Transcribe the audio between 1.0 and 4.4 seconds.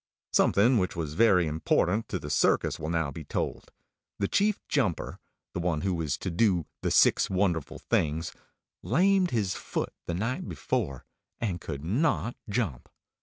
very important to the circus will now be told. The